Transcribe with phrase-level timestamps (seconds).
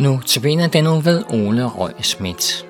[0.00, 2.69] Nu tabiner den nu ved Ole Røg Schmidt.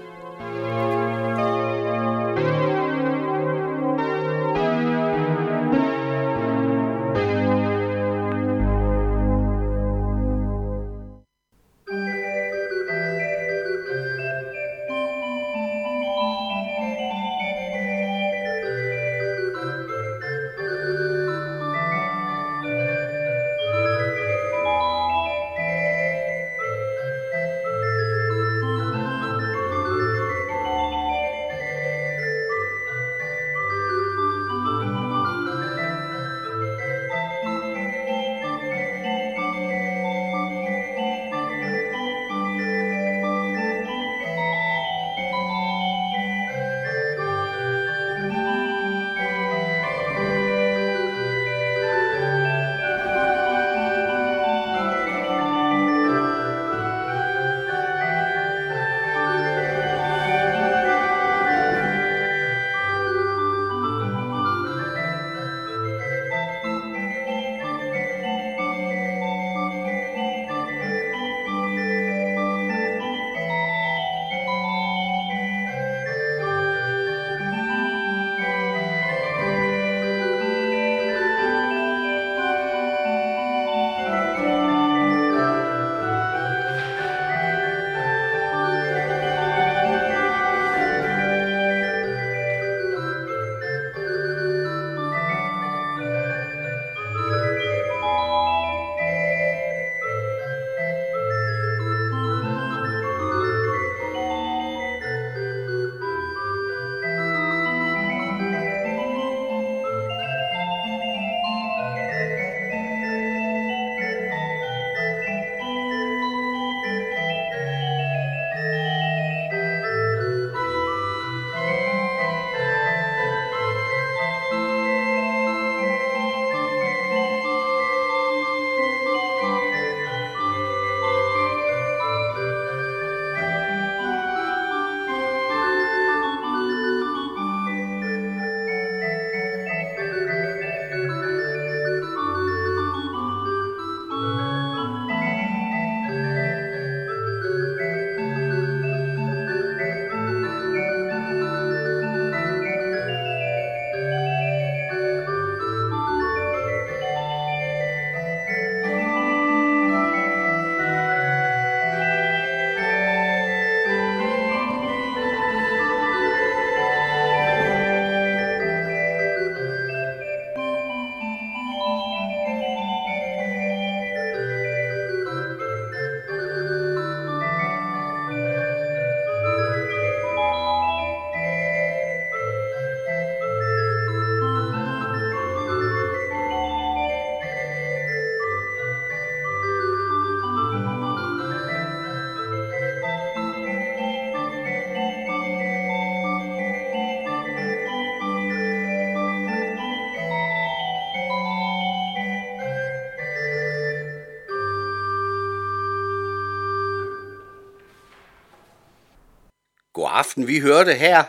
[209.92, 211.24] God aften, vi hørte her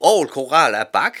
[0.00, 1.18] Aarhus Koral af Bak.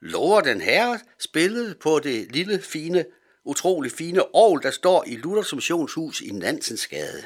[0.00, 3.04] Lover den her spillet på det lille, fine,
[3.44, 7.24] utrolig fine Aarhus, der står i Luthers Missionshus i Nansensgade.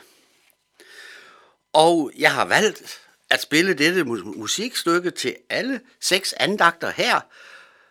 [1.72, 3.00] Og jeg har valgt
[3.31, 7.20] at spille dette musikstykke til alle seks andagter her,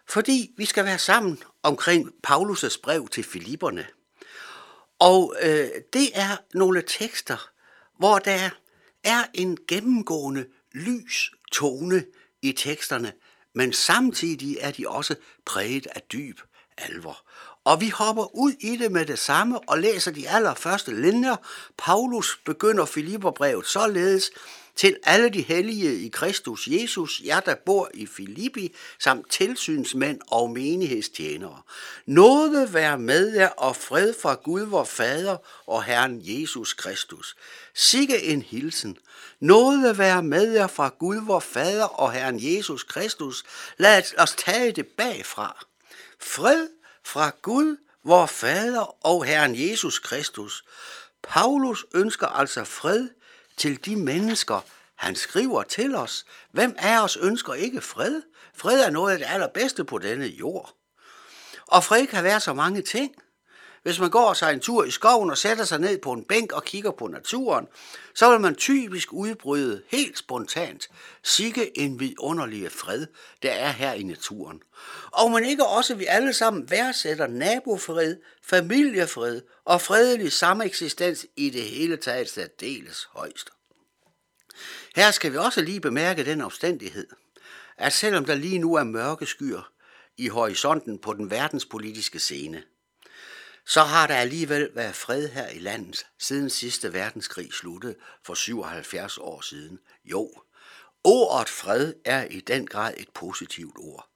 [0.10, 3.88] fordi vi skal være sammen omkring Paulus' brev til Filipperne.
[5.00, 7.50] Og øh, det er nogle tekster,
[7.98, 8.50] hvor der
[9.04, 12.06] er en gennemgående lys tone
[12.42, 13.14] i teksterne,
[13.54, 15.16] men samtidig er de også
[15.46, 16.40] præget af dyb
[16.78, 17.28] alvor.
[17.64, 21.36] Og vi hopper ud i det med det samme og læser de allerførste linjer.
[21.78, 24.32] Paulus begynder Filipperbrevet således,
[24.76, 30.52] til alle de hellige i Kristus Jesus, jer der bor i Filippi, samt tilsynsmænd og
[30.52, 31.62] menighedstjenere.
[32.06, 35.38] Nåde være med jer og fred fra Gud vor Fader
[35.68, 37.36] og Herren Jesus Kristus.
[37.74, 38.98] Sikke en hilsen.
[39.40, 43.44] Nåde være med jer fra Gud vor Fader og Herren Jesus Kristus.
[43.78, 45.66] Lad os tage det bagfra.
[46.20, 46.68] Fred
[47.06, 50.64] fra Gud, vor Fader og Herren Jesus Kristus.
[51.24, 53.10] Paulus ønsker altså fred
[53.58, 54.62] til de mennesker,
[54.96, 56.26] han skriver til os.
[56.52, 58.22] Hvem af os ønsker ikke fred?
[58.56, 60.76] Fred er noget af det allerbedste på denne jord.
[61.68, 63.16] Og fred kan være så mange ting.
[63.84, 66.52] Hvis man går sig en tur i skoven og sætter sig ned på en bænk
[66.52, 67.68] og kigger på naturen,
[68.16, 70.90] så vil man typisk udbryde helt spontant,
[71.24, 73.08] sikke en vidunderlig fred,
[73.44, 74.62] der er her i naturen.
[75.12, 81.64] Og man ikke også vi alle sammen værdsætter nabofred, familiefred og fredelig sameksistens i det
[81.64, 83.50] hele taget særdeles højst.
[84.96, 87.08] Her skal vi også lige bemærke den omstændighed,
[87.78, 89.72] at selvom der lige nu er mørke skyer
[90.18, 92.64] i horisonten på den verdenspolitiske scene,
[93.72, 97.96] så har der alligevel været fred her i landet siden sidste verdenskrig sluttede
[98.26, 99.80] for 77 år siden.
[100.06, 100.34] Jo,
[101.04, 104.10] ordet fred er i den grad et positivt ord.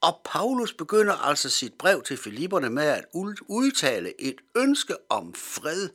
[0.00, 3.04] Og Paulus begynder altså sit brev til Filipperne med at
[3.48, 5.88] udtale et ønske om fred.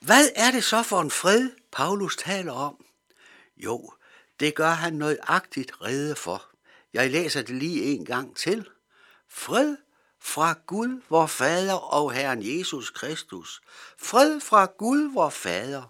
[0.00, 2.84] Hvad er det så for en fred, Paulus taler om?
[3.56, 3.92] Jo,
[4.40, 6.44] det gør han nøjagtigt rede for.
[6.92, 8.68] Jeg læser det lige en gang til.
[9.28, 9.76] Fred
[10.24, 13.62] fra Gud, vor Fader og Herren Jesus Kristus.
[13.98, 15.82] Fred fra Gud, vor Fader.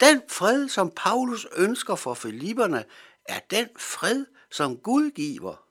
[0.00, 2.84] Den fred, som Paulus ønsker for Filipperne,
[3.24, 5.64] er den fred, som Gud giver.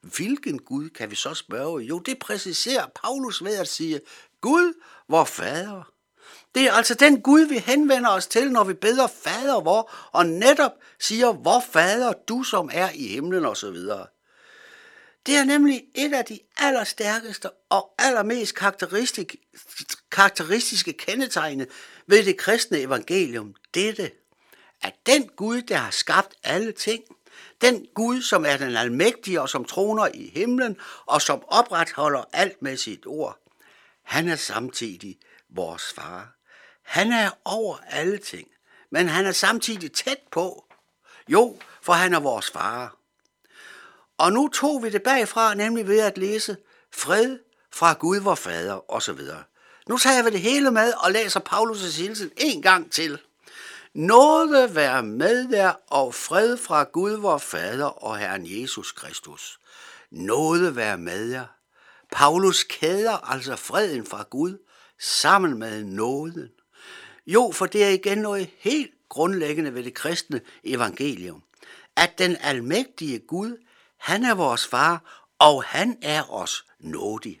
[0.00, 1.82] Hvilken Gud, kan vi så spørge?
[1.82, 4.00] Jo, det præciserer Paulus ved at sige,
[4.40, 4.74] Gud,
[5.08, 5.92] vor Fader.
[6.54, 10.26] Det er altså den Gud, vi henvender os til, når vi beder Fader vor, og
[10.26, 13.76] netop siger, hvor Fader du som er i himlen osv.
[15.26, 19.38] Det er nemlig et af de allerstærkeste og allermest karakteristiske,
[20.10, 21.66] karakteristiske kendetegne
[22.06, 23.54] ved det kristne evangelium.
[23.74, 24.10] Dette,
[24.82, 27.04] at den Gud, der har skabt alle ting,
[27.60, 30.76] den Gud, som er den almægtige og som troner i himlen
[31.06, 33.38] og som opretholder alt med sit ord,
[34.02, 35.18] han er samtidig
[35.48, 36.36] vores far.
[36.82, 38.48] Han er over alle ting,
[38.90, 40.64] men han er samtidig tæt på.
[41.28, 42.99] Jo, for han er vores far.
[44.20, 46.56] Og nu tog vi det bagfra, nemlig ved at læse
[46.92, 47.38] fred
[47.72, 49.20] fra Gud, vor fader, osv.
[49.88, 53.18] Nu tager vi det hele med og læser Paulus' hilsen en gang til.
[53.94, 59.58] Nåde være med jer og fred fra Gud, vor Fader og Herren Jesus Kristus.
[60.10, 61.46] Nåde være med jer.
[62.12, 64.58] Paulus kæder altså freden fra Gud
[64.98, 66.48] sammen med nåden.
[67.26, 71.42] Jo, for det er igen noget helt grundlæggende ved det kristne evangelium,
[71.96, 73.56] at den almægtige Gud
[74.00, 77.40] han er vores far, og han er os nådig.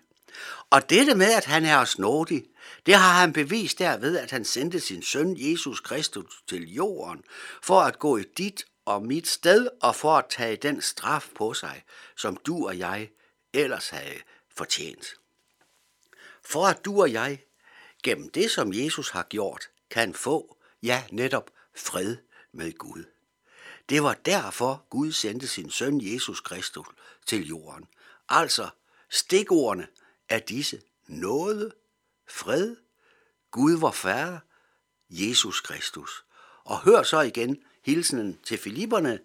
[0.70, 2.44] Og dette med, at han er os nådig,
[2.86, 7.24] det har han bevist derved, at han sendte sin søn Jesus Kristus til jorden,
[7.62, 11.54] for at gå i dit og mit sted, og for at tage den straf på
[11.54, 11.82] sig,
[12.16, 13.10] som du og jeg
[13.52, 14.18] ellers havde
[14.56, 15.06] fortjent.
[16.42, 17.42] For at du og jeg,
[18.02, 22.16] gennem det som Jesus har gjort, kan få, ja netop, fred
[22.52, 23.04] med Gud.
[23.90, 26.86] Det var derfor Gud sendte sin søn Jesus Kristus
[27.26, 27.84] til jorden.
[28.28, 28.68] Altså
[29.10, 29.86] stikordene
[30.28, 31.72] er disse nåde,
[32.28, 32.76] fred,
[33.50, 34.38] Gud var fader,
[35.10, 36.24] Jesus Kristus.
[36.64, 39.20] Og hør så igen hilsenen til Filipperne.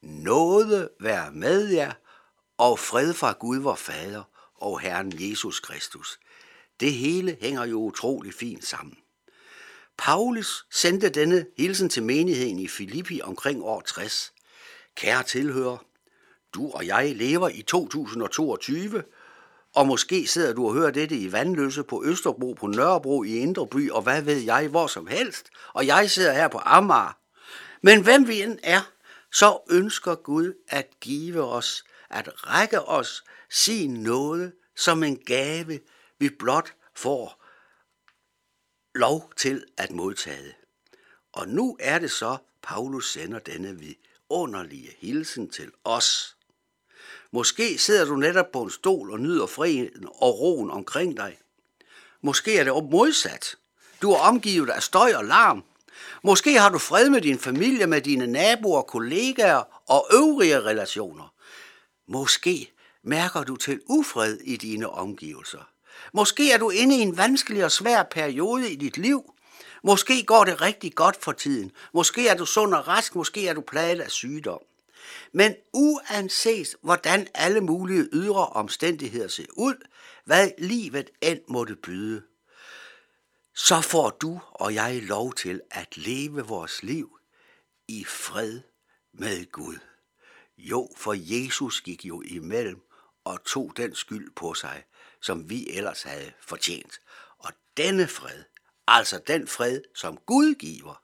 [0.00, 1.92] Nåde være med jer,
[2.58, 4.22] og fred fra Gud vor fader
[4.54, 6.18] og Herren Jesus Kristus.
[6.80, 9.03] Det hele hænger jo utrolig fint sammen.
[9.98, 14.32] Paulus sendte denne hilsen til menigheden i Filippi omkring år 60.
[14.96, 15.84] Kære tilhører,
[16.54, 19.02] du og jeg lever i 2022,
[19.74, 23.90] og måske sidder du og hører dette i Vandløse på Østerbro, på Nørrebro i Indreby,
[23.90, 27.16] og hvad ved jeg, hvor som helst, og jeg sidder her på Amager.
[27.82, 28.80] Men hvem vi end er,
[29.32, 35.80] så ønsker Gud at give os, at række os sin nåde som en gave,
[36.18, 37.43] vi blot får
[38.94, 40.56] lov til at modtage.
[41.32, 46.36] Og nu er det så, Paulus sender denne vidunderlige hilsen til os.
[47.30, 51.38] Måske sidder du netop på en stol og nyder freden og roen omkring dig.
[52.22, 53.56] Måske er det modsat.
[54.02, 55.64] Du er omgivet af støj og larm.
[56.22, 61.34] Måske har du fred med din familie, med dine naboer, kollegaer og øvrige relationer.
[62.06, 62.72] Måske
[63.02, 65.73] mærker du til ufred i dine omgivelser.
[66.12, 69.34] Måske er du inde i en vanskelig og svær periode i dit liv.
[69.82, 71.72] Måske går det rigtig godt for tiden.
[71.94, 73.14] Måske er du sund og rask.
[73.14, 74.60] Måske er du plaget af sygdom.
[75.32, 79.74] Men uanset hvordan alle mulige ydre omstændigheder ser ud,
[80.24, 82.22] hvad livet end måtte byde,
[83.54, 87.18] så får du og jeg lov til at leve vores liv
[87.88, 88.60] i fred
[89.12, 89.78] med Gud.
[90.58, 92.80] Jo, for Jesus gik jo imellem
[93.24, 94.82] og tog den skyld på sig,
[95.24, 97.00] som vi ellers havde fortjent.
[97.38, 98.42] Og denne fred,
[98.86, 101.02] altså den fred, som Gud giver,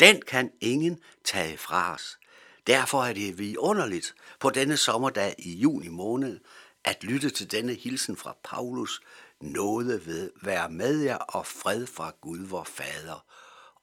[0.00, 2.18] den kan ingen tage fra os.
[2.66, 6.40] Derfor er det vidunderligt på denne sommerdag i juni måned
[6.84, 9.00] at lytte til denne hilsen fra Paulus
[9.40, 13.24] nåde ved være med jer og fred fra Gud vor Fader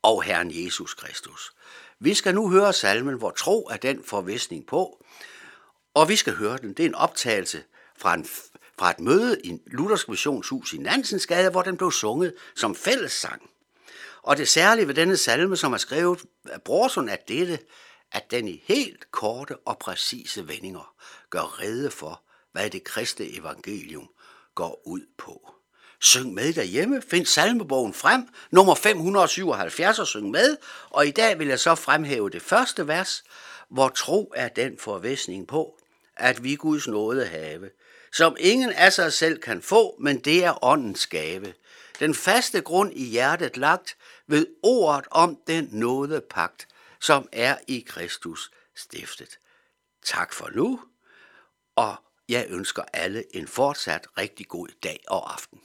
[0.02, 1.52] og Herren Jesus Kristus.
[2.00, 5.04] Vi skal nu høre salmen, hvor tro er den forvisning på,
[5.94, 6.74] og vi skal høre den.
[6.74, 7.64] Det er en optagelse
[7.98, 8.26] fra, en,
[8.80, 13.50] fra et møde i Luthersk Missionshus i Nansensgade, hvor den blev sunget som fællessang.
[14.24, 17.60] Og det særlige ved denne salme, som er skrevet af Brorson, er dette,
[18.12, 20.94] at den i helt korte og præcise vendinger
[21.30, 24.10] gør rede for, hvad det kristne evangelium
[24.56, 25.52] går ud på.
[26.02, 30.58] Syng med derhjemme, find salmebogen frem, nummer 577 og syng med,
[30.90, 33.24] og i dag vil jeg så fremhæve det første vers,
[33.70, 35.77] hvor tro er den forvisning på,
[36.20, 37.70] at vi Guds nåde have,
[38.14, 41.54] som ingen af sig selv kan få, men det er åndens gave.
[42.00, 43.98] Den faste grund i hjertet lagt
[44.28, 46.68] ved ordet om den nåde pagt,
[47.02, 49.40] som er i Kristus stiftet.
[50.06, 50.82] Tak for nu,
[51.76, 51.96] og
[52.30, 55.62] jeg ønsker alle en fortsat rigtig god dag og aften.